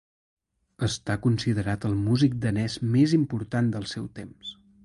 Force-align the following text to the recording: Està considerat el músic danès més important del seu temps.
Està 0.87 1.17
considerat 1.25 1.87
el 1.91 1.95
músic 2.07 2.39
danès 2.47 2.81
més 2.97 3.17
important 3.23 3.73
del 3.77 3.91
seu 3.97 4.13
temps. 4.23 4.59